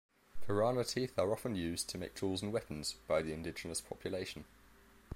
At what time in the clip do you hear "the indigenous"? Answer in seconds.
3.21-3.81